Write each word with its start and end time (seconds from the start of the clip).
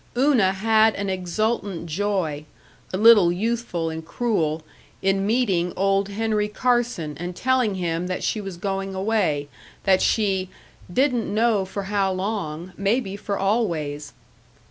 Una 0.17 0.51
had 0.53 0.95
an 0.95 1.11
exultant 1.11 1.85
joy, 1.85 2.45
a 2.91 2.97
little 2.97 3.31
youthful 3.31 3.91
and 3.91 4.03
cruel, 4.03 4.63
in 5.03 5.27
meeting 5.27 5.73
old 5.75 6.09
Henry 6.09 6.47
Carson 6.47 7.15
and 7.19 7.35
telling 7.35 7.75
him 7.75 8.07
that 8.07 8.23
she 8.23 8.41
was 8.41 8.57
going 8.57 8.95
away, 8.95 9.47
that 9.83 10.01
she 10.01 10.49
"didn't 10.91 11.31
know 11.31 11.65
for 11.65 11.83
how 11.83 12.11
long; 12.11 12.73
maybe 12.77 13.15
for 13.15 13.37
always." 13.37 14.13